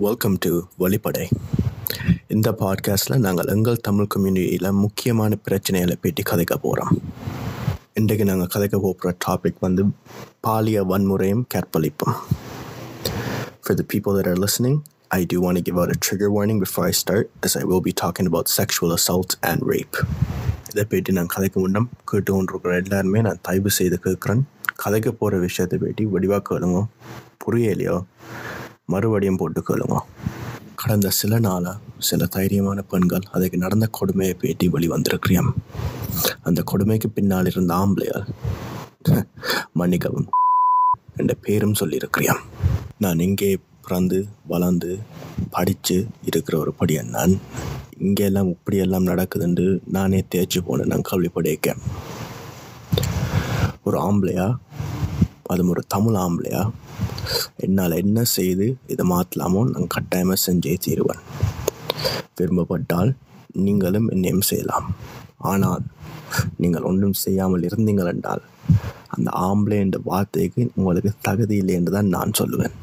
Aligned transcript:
Welcome 0.00 0.36
to 0.38 0.60
வழிபடை 0.78 1.30
இந்த 2.28 2.50
பாட்காஸ்ட்டில் 2.50 3.16
நாங்கள் 3.16 3.44
எங்கள் 3.44 3.76
தமிழ் 3.76 4.06
கம்யூனிட்டியில் 4.14 4.72
முக்கியமான 4.72 5.36
பிரச்சனைகளை 5.48 5.96
பேட்டி 6.00 6.22
கதைக்க 6.22 6.54
போகிறோம் 6.54 6.98
இன்றைக்கு 7.94 8.24
நாங்கள் 8.24 8.46
கதைக்க 8.54 8.78
போகிற 8.78 9.16
டாபிக் 9.28 9.54
வந்து 9.60 9.84
பாலிய 10.40 10.84
வன்முறையும் 10.84 11.46
கற்பழிப்பும். 11.54 12.16
For 13.62 13.76
the 13.76 13.84
people 13.84 14.20
that 14.20 14.26
are 14.26 14.44
listening, 14.44 14.82
I 15.08 15.26
do 15.34 15.36
want 15.36 15.60
to 15.60 15.72
give 15.72 15.76
out 15.76 15.88
a 15.88 15.98
trigger 16.10 16.30
warning 16.34 16.62
before 16.62 16.84
I 16.84 16.92
start, 17.04 17.24
as 17.40 17.58
I 17.58 17.64
will 17.64 17.80
be 17.84 17.92
talking 18.02 18.26
about 18.30 18.42
sexual 18.56 18.94
assault 18.94 19.42
and 19.42 19.62
rape. 19.62 20.06
இதை 20.70 20.84
பேட்டி 20.84 21.12
நான் 21.12 21.28
கதைக்க 21.36 21.52
முன்னம் 21.52 21.90
கேட்டு 22.04 22.32
கொண்டிருக்கிற 22.32 22.76
எல்லாருமே 22.76 23.20
நான் 23.20 23.38
தயவு 23.42 23.70
செய்து 23.70 23.98
கேட்குறேன். 24.04 24.42
கதைக்க 24.84 25.08
போகிற 25.08 25.38
விஷயத்தை 25.38 25.78
பேட்டி 25.78 26.06
வடிவாக 26.06 26.42
கேளுங்க. 26.50 26.86
புரியலையோ? 27.46 28.04
மறுபடியும் 28.92 29.40
போட்டு 29.40 29.60
கேளுங்க 29.68 29.98
கடந்த 30.80 31.08
சில 31.20 31.38
நாளாக 31.46 31.78
சில 32.08 32.26
தைரியமான 32.36 32.78
பெண்கள் 32.92 33.24
அதுக்கு 33.36 33.56
நடந்த 33.64 33.86
கொடுமையை 33.98 34.34
பேட்டி 34.42 34.66
வழி 34.74 34.86
வந்திருக்கிறேன். 34.92 35.50
அந்த 36.48 36.60
கொடுமைக்கு 36.70 37.08
பின்னால் 37.16 37.50
இருந்த 37.52 37.72
ஆம்பளையால் 37.80 38.28
மன்னிக்கவும் 39.80 40.28
என்ற 41.16 41.34
பேரும் 41.46 41.78
சொல்லியிருக்கிறேன். 41.80 42.40
நான் 43.04 43.24
இங்கே 43.26 43.50
பிறந்து 43.84 44.18
வளர்ந்து 44.52 44.90
படித்து 45.54 45.96
இருக்கிற 46.28 46.54
ஒரு 46.58 46.72
படியன். 46.80 47.12
நான் 47.16 47.34
இங்கெல்லாம் 48.06 48.50
இப்படியெல்லாம் 48.54 49.08
நடக்குதுன்னு 49.10 49.66
நானே 49.96 50.20
தேய்ச்சி 50.34 50.60
போனேன் 50.66 50.90
நான் 50.92 51.08
கல்விப்படைக்கேன் 51.10 51.82
ஒரு 53.88 53.98
ஆம்பளையா? 54.06 54.46
அதுவும் 55.52 55.72
ஒரு 55.74 55.82
தமிழ் 55.94 56.18
ஆம்பளையா? 56.24 56.62
என்னால் 57.64 58.00
என்ன 58.02 58.18
செய்து 58.36 58.66
இதை 58.92 59.04
மாற்றலாமோ 59.12 59.62
நான் 59.72 59.94
கட்டாயமாக 59.94 60.38
செஞ்சே 60.46 60.74
தீருவேன். 60.84 61.22
விரும்பப்பட்டால் 62.38 63.10
நீங்களும் 63.64 64.08
என்னையும் 64.14 64.46
செய்யலாம். 64.50 64.86
ஆனால் 65.50 65.84
நீங்கள் 66.62 66.86
ஒன்றும் 66.90 67.16
செய்யாமல் 67.24 67.66
இருந்தீங்கள் 67.68 68.10
என்றால் 68.14 68.42
அந்த 69.14 69.28
ஆம்பளை 69.46 69.78
என்ற 69.84 69.98
வார்த்தைக்கு 70.10 70.62
உங்களுக்கு 70.78 71.10
தகுதி 71.28 71.54
இல்லை 71.62 71.74
என்று 71.78 71.92
தான் 71.96 72.12
நான் 72.16 72.38
சொல்லுவேன். 72.40 72.76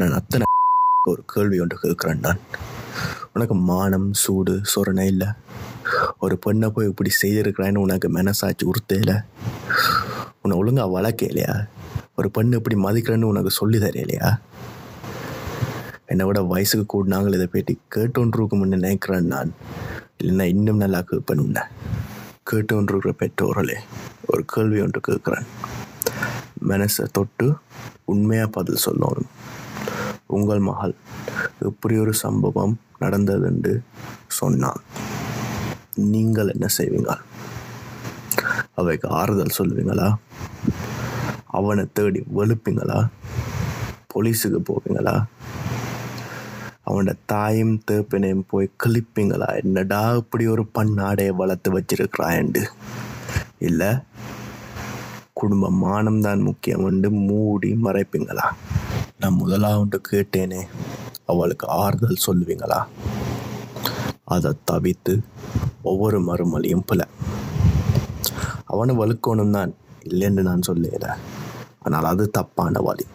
நான் 0.00 0.16
அத்தனை 0.20 0.46
ஒரு 1.12 1.22
கேள்வி 1.32 1.58
ஒன்று 1.62 1.76
கேட்குறேன் 1.84 2.24
நான் 2.26 2.40
உனக்கு 3.34 3.54
மானம் 3.70 4.08
சூடு 4.22 4.54
சொரணை 4.72 5.06
இல்லை? 5.12 5.28
ஒரு 6.24 6.34
பெண்ணை 6.44 6.68
போய் 6.76 6.90
இப்படி 6.90 7.10
செய்திருக்கிறான்னு 7.20 7.84
உனக்கு 7.86 8.08
மனசாட்சி 8.16 8.66
இல்லை? 9.02 9.16
உன்னை 10.42 10.56
ஒழுங்காக 10.60 10.90
வளர்க்கலையா 10.96 11.54
ஒரு 12.20 12.30
பெண்ணு 12.38 12.54
இப்படி 12.54 12.76
மதிக்கிறேன்னு 12.76 13.30
உனக்கு 13.32 13.50
சொல்லி 13.50 13.78
தரையிலையா 13.78 14.38
என்னை 16.06 16.24
விட 16.26 16.42
வயசுக்கு 16.42 16.86
கூடினாங்கள் 16.86 17.34
இதை 17.34 17.46
பேட்டி 17.46 17.78
கேட்டோன்றிருக்கும்னு 17.94 18.76
நினைக்கிறேன் 18.76 19.26
நான். 19.26 19.52
இல்லைன்னா 20.18 20.42
இன்னும் 20.42 20.76
நல்லா 20.76 21.00
கேட்பேன் 21.00 21.56
கேட்டோன்றிருக்கிற 22.50 23.12
பெற்றோர்களே 23.18 23.76
ஒரு 24.26 24.44
கேள்வி 24.46 24.80
ஒன்று 24.80 25.00
கேட்குறேன். 25.08 25.46
மனசை 26.68 27.04
தொட்டு 27.12 27.46
உண்மையாக 28.04 28.50
பதில் 28.50 28.84
சொல்லணும். 28.86 29.30
உங்கள் 30.26 30.58
மகள் 30.58 30.94
இப்படி 31.60 31.98
ஒரு 31.98 32.14
சம்பவம் 32.14 32.74
நடந்தது 32.98 33.46
என்று 33.46 33.82
சொன்னான். 34.26 34.80
நீங்கள் 35.94 36.48
என்ன 36.48 36.66
செய்வீங்க? 36.78 37.14
அவைக்கு 38.74 39.08
ஆறுதல் 39.08 39.56
சொல்லுவீங்களா 39.58 40.08
அவனை 41.52 41.84
தேடி 41.92 42.20
வெளுப்பீங்களா? 42.36 42.98
போலீஸுக்கு 44.12 44.60
போவீங்களா? 44.60 45.14
அவனோட 46.86 47.12
தாயும் 47.26 47.82
தேப்பினையும் 47.90 48.48
போய் 48.48 48.74
கிளிப்பீங்களா 48.82 49.48
என்னடா 49.62 50.16
இப்படி 50.16 50.46
ஒரு 50.46 50.64
பண்ணாடையை 50.78 51.28
வளர்த்து 51.28 51.70
வச்சிருக்கிறாயண்டு? 51.78 52.62
இல்லை 53.58 53.90
குடும்ப 55.32 55.70
மானம் 55.70 56.20
தான் 56.20 56.40
முக்கியம் 56.40 56.82
வந்து 56.82 57.10
மூடி 57.10 57.70
மறைப்பீங்களா? 57.74 58.46
நான் 59.18 59.32
முதலாவது 59.32 60.00
கேட்டேனே 60.10 60.62
அவளுக்கு 61.24 61.66
ஆறுதல் 61.66 62.24
சொல்லுவீங்களா? 62.26 62.80
அதை 64.24 64.52
தவித்து 64.70 65.22
ஒவ்வொரு 65.82 66.20
மறுமொழியும் 66.20 66.86
போல. 66.86 67.08
அவனை 68.64 68.96
வலுக்கணும் 68.96 69.50
தான் 69.50 69.74
இல்லைன்னு 70.04 70.42
நான் 70.42 70.66
சொல்லல 70.66 71.16
ஆனால் 71.84 72.08
அது 72.12 72.24
தப்பான 72.30 72.80
வழி. 72.86 73.06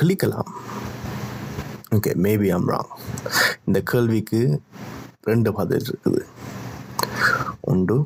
கிளிக்கலாம். 0.00 0.50
ஓகே 1.96 2.12
மேபி 2.24 2.48
ஐம் 2.56 2.68
ராங் 2.68 2.92
இந்த 3.64 3.78
கேள்விக்கு 3.90 4.40
ரெண்டு 5.30 5.52
பதில் 5.52 5.86
இருக்குது. 5.88 6.22
ஒன்று 7.72 7.96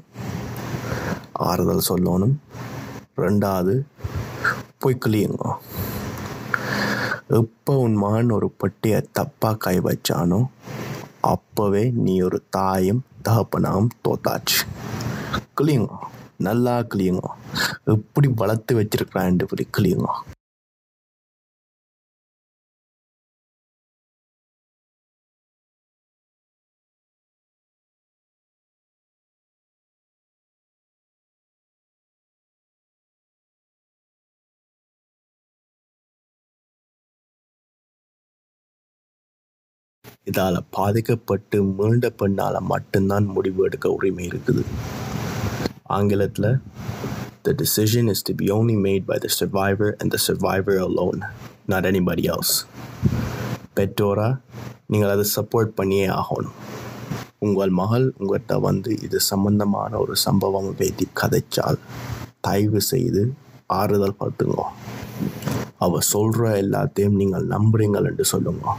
ஆறுதல் 1.49 1.89
சொல்லணும். 1.89 2.35
ரெண்டாவது 3.25 3.75
போய் 4.79 5.03
கிளியுங்க. 5.05 5.45
எப்போ 7.41 7.73
உன் 7.85 7.95
மகன் 8.05 8.31
ஒரு 8.31 8.49
பட்டியை 8.63 8.99
தப்பாக 9.19 9.57
கை 9.67 9.77
வச்சானோ 9.89 10.41
அப்போவே 11.33 11.85
நீ 12.05 12.15
ஒரு 12.21 12.39
தாயும் 12.57 13.05
தகப்பனாகவும் 13.29 13.95
தோத்தாச்சு. 14.05 14.59
கிளியுங்க. 15.61 15.93
நல்லா 16.41 16.75
கிளியுங்க 16.93 17.27
எப்படி 17.95 18.29
வளர்த்து 18.43 18.73
வச்சிருக்கிறான் 18.81 19.43
இப்படி 19.47 19.67
கிளியுங்க 19.79 20.11
இதால் 40.31 40.59
பாதிக்கப்பட்டு 40.77 41.59
மீண்ட 41.77 42.09
பெண்ணால் 42.21 42.67
மட்டும்தான் 42.73 43.27
முடிவு 43.37 43.61
எடுக்க 43.67 43.87
உரிமை 43.97 44.25
இருக்குது. 44.31 44.63
ஆங்கிலத்தில் 45.99 46.51
The 47.47 47.53
decision 47.63 48.05
is 48.13 48.21
to 48.27 48.33
be 48.41 48.47
only 48.55 48.75
made 48.85 49.03
by 49.09 49.17
the 49.23 49.31
survivor 49.39 49.89
and 50.01 50.09
the 50.15 50.21
survivor 50.27 50.77
alone, 50.85 51.19
not 51.73 51.83
anybody 51.91 52.25
else. 52.35 52.53
பெற்றோரா 53.77 54.29
நீங்கள் 54.93 55.13
அதை 55.15 55.25
சப்போர்ட் 55.37 55.73
பண்ணியே 55.79 56.07
ஆகணும். 56.21 56.57
உங்கள் 57.47 57.73
மகள் 57.81 58.07
உங்கள்கிட்ட 58.19 58.57
வந்து 58.67 58.91
இது 59.07 59.19
சம்பந்தமான 59.31 59.93
ஒரு 60.05 60.15
சம்பவம் 60.25 60.71
பேத்தி 60.79 61.07
கதைச்சால் 61.21 61.81
தயவு 62.47 62.81
செய்து 62.93 63.25
ஆறுதல் 63.81 64.19
பார்த்துங்க 64.23 64.65
அவ 65.87 66.01
சொல்கிற 66.13 66.45
எல்லாத்தையும் 66.63 67.19
நீங்கள் 67.21 67.51
நம்புறீங்கள் 67.55 68.09
என்று 68.11 68.27
சொல்லுங்க. 68.33 68.77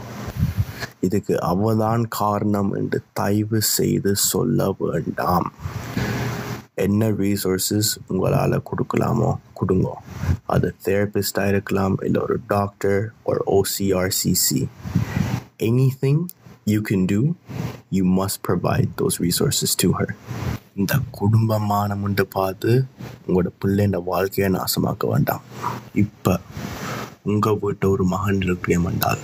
இதுக்கு 1.08 1.34
அவதான் 1.52 2.04
காரணம் 2.20 2.72
என்று 2.80 3.00
தயவு 3.20 3.60
செய்து 3.76 4.12
சொல்ல 4.32 4.68
வேண்டாம். 4.78 5.48
என்ன 6.84 7.06
ரீசோர்ஸஸ் 7.20 7.90
உங்களால் 8.06 8.54
கொடுக்கலாமோ 8.68 9.28
கொடுங்க. 9.58 9.88
அது 10.54 10.68
தெரபிஸ்டாக 10.86 11.52
இருக்கலாம் 11.52 11.94
இல்லை 12.06 12.20
ஒரு 12.22 12.36
டாக்டர் 12.46 12.98
ஒரு 13.28 13.40
OCRCC 13.58 14.60
anything 16.02 16.20
you 16.72 16.80
can 16.90 17.06
do 17.12 17.20
you 17.98 18.02
must 18.18 18.40
provide 18.48 18.92
those 19.00 19.18
resources 19.26 19.76
to 19.82 19.90
her 19.98 20.12
இந்த 20.74 20.94
குடும்பமானமுண்டு 21.20 22.26
பார்த்து 22.38 22.72
உங்களோட 23.26 23.50
பிள்ளைன்ற 23.62 23.98
வாழ்க்கையை 24.12 24.48
நாசமாக்க 24.56 25.08
வேண்டாம். 25.12 25.44
இப்போ 26.04 26.34
உங்கள் 27.32 27.60
வீட்டை 27.62 27.88
ஒரு 27.94 28.04
மகன் 28.14 28.40
இருக்கிறேன் 28.40 28.88
என்றால் 28.92 29.22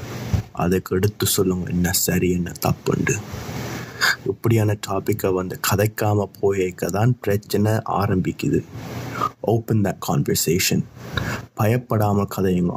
அதுக்கு 0.65 0.97
எடுத்து 0.97 1.27
சொல்லுங்கள் 1.27 1.75
என்ன 1.75 1.93
சரி 2.07 2.31
என்ன 2.39 2.53
தப்புண்டு. 2.67 3.17
இப்படியான 4.31 4.77
டாப்பிக்கை 4.87 5.33
வந்து 5.35 5.57
கதைக்காம 5.69 6.27
போயிருக்க 6.41 6.89
தான் 6.89 7.19
பிரச்சனை 7.21 7.73
ஆரம்பிக்குது. 7.73 8.61
ஓப்பன் 9.41 9.81
த 9.81 9.97
கான்வர்சேஷன் 10.09 10.85
பயப்படாமல் 11.55 12.33
கதையுங்க. 12.37 12.77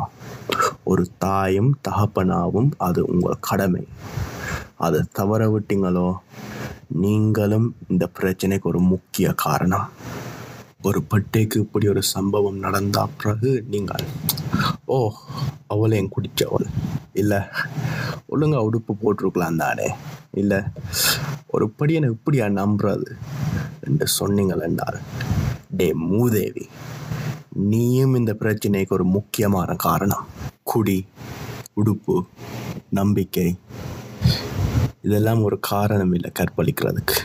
ஒரு 0.83 1.07
தாயும் 1.18 1.72
தகப்பனாவும் 1.89 2.72
அது 2.77 3.06
உங்கள் 3.06 3.44
கடமை. 3.50 3.88
அதை 4.75 5.01
தவற 5.12 5.42
விட்டீங்களோ? 5.54 6.07
நீங்களும் 7.04 7.75
இந்த 7.88 8.10
பிரச்சனைக்கு 8.19 8.68
ஒரு 8.72 8.80
முக்கிய 8.80 9.27
காரணம். 9.31 9.88
ஒரு 10.81 11.00
பட்டைக்கு 11.12 11.56
இப்படி 11.56 11.88
ஒரு 11.88 12.01
சம்பவம் 12.01 12.57
நடந்தா 12.57 13.04
பிறகு 13.18 13.51
நீங்கள் 13.68 14.04
ஓ 14.86 14.98
அவளையும் 15.68 16.12
குடித்தவள் 16.16 16.68
இல்லை 17.13 17.39
ஒழுங்கா 18.31 18.60
உடுப்பு 18.68 18.94
போட்டிருக்கலாம் 19.01 19.56
தானே. 19.56 19.88
இல்லை 20.31 20.60
ஒரு 21.56 21.66
படியனை 21.80 22.07
இப்படியா 22.16 22.46
நம்புறது 22.60 23.10
என்று 23.88 24.06
சொன்னீங்கள் 24.19 24.63
என்றார் 24.68 25.00
டே 25.80 25.88
மூதேவி 26.12 26.66
நீயும் 27.72 28.16
இந்த 28.19 28.31
பிரச்சனைக்கு 28.40 28.96
ஒரு 28.98 29.06
முக்கியமான 29.18 29.75
காரணம். 29.86 30.25
குடி 30.72 30.98
உடுப்பு 31.81 32.16
நம்பிக்கை 33.00 33.48
இதெல்லாம் 35.06 35.42
ஒரு 35.48 35.57
காரணம் 35.72 36.13
இல்லை 36.18 36.30
கற்பழிக்கிறதுக்கு. 36.40 37.18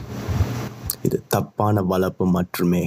இது 1.06 1.18
தப்பான 1.34 1.82
வளர்ப்பு 1.92 2.24
மட்டுமே. 2.36 2.84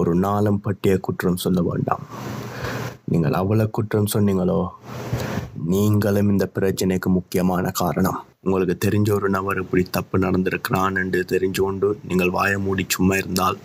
ஒரு 0.00 0.12
நாளும் 0.24 0.60
பட்டிய 0.66 0.94
குற்றம் 1.06 1.42
சொல்ல 1.44 1.60
வேண்டாம். 1.70 2.04
நீங்கள் 3.12 3.38
அவ்வளோ 3.40 3.66
குற்றம் 3.78 4.12
சொன்னீங்களோ 4.14 4.60
நீங்களும் 5.72 6.30
இந்த 6.34 6.46
பிரச்சனைக்கு 6.56 7.10
முக்கியமான 7.18 7.70
காரணம். 7.82 8.20
உங்களுக்கு 8.44 8.76
தெரிஞ்ச 8.84 9.08
ஒரு 9.18 9.28
நபர் 9.36 9.60
இப்படி 9.62 9.82
தப்பு 9.96 10.18
நடந்திருக்கிறான் 10.18 10.96
என்று 11.02 11.20
தெரிஞ்சோண்டு 11.32 11.88
நீங்கள் 12.08 12.34
வாய 12.36 12.58
மூடி 12.66 12.84
சும்மா 12.88 13.16
இருந்தால் 13.22 13.58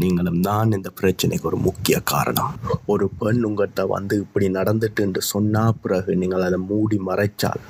நீங்களும் 0.00 0.40
தான் 0.40 0.72
இந்த 0.76 0.88
பிரச்சனைக்கு 1.00 1.46
ஒரு 1.50 1.58
முக்கிய 1.66 1.96
காரணம். 2.12 2.50
ஒரு 2.92 3.06
பெண் 3.20 3.40
உங்கள்கிட்ட 3.46 3.82
வந்து 3.94 4.14
இப்படி 4.24 4.48
நடந்துட்டு 4.48 5.00
என்று 5.06 5.22
சொன்னா 5.30 5.62
பிறகு 5.84 6.16
நீங்கள் 6.16 6.44
அதை 6.48 6.58
மூடி 6.70 6.98
மறைச்சால் 7.08 7.62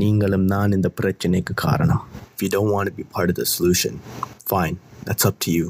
நீங்களும் 0.00 0.46
தான் 0.46 0.72
இந்த 0.72 0.90
பிரச்சனைக்கு 1.00 1.54
காரணம். 1.66 2.02
We 2.40 2.48
don't 2.54 2.72
want 2.74 2.94
be 2.98 3.02
part 3.02 3.02
be 3.02 3.04
part 3.16 3.28
of 3.32 3.36
the 3.40 3.46
solution 3.56 3.94
fine 4.52 4.76
that's 5.06 5.26
up 5.30 5.38
to 5.46 5.50
you. 5.58 5.66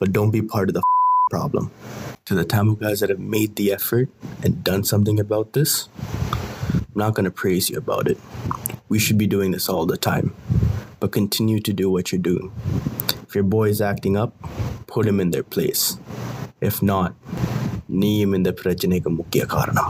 But 0.00 0.10
don't 0.16 0.34
be 0.38 0.42
part 0.54 0.68
of 0.70 0.74
the 0.78 0.84
problem. 1.34 1.66
To 2.26 2.34
the 2.34 2.44
Tamil 2.54 2.76
guys 2.76 3.00
that 3.00 3.10
have 3.10 3.24
made 3.36 3.52
the 3.56 3.66
effort 3.78 4.08
and 4.42 4.52
done 4.64 4.84
something 4.92 5.18
about 5.26 5.48
this 5.58 5.72
I'm 6.94 7.00
not 7.00 7.14
going 7.14 7.24
to 7.24 7.30
praise 7.32 7.70
you 7.70 7.76
about 7.76 8.08
it. 8.08 8.18
We 8.88 9.00
should 9.00 9.18
be 9.18 9.26
doing 9.26 9.50
this 9.50 9.68
all 9.68 9.84
the 9.84 9.96
time. 9.96 10.32
But 11.00 11.10
continue 11.10 11.58
to 11.58 11.72
do 11.72 11.90
what 11.90 12.12
you're 12.12 12.22
doing. 12.22 12.52
If 13.26 13.34
your 13.34 13.42
boy 13.42 13.70
is 13.70 13.80
acting 13.80 14.16
up, 14.16 14.32
put 14.86 15.04
him 15.04 15.18
in 15.18 15.32
their 15.32 15.42
place. 15.42 15.98
If 16.60 16.82
not, 16.82 17.14
name 17.88 18.32
in 18.32 18.44
the 18.44 18.52
പ്രചനയ്ക്ക് 18.60 19.10
മുഖ്യ 19.18 19.44
കാരണം 19.54 19.88